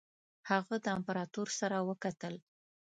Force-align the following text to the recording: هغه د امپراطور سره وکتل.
هغه 0.49 0.75
د 0.83 0.85
امپراطور 0.97 1.47
سره 1.59 1.77
وکتل. 1.89 2.35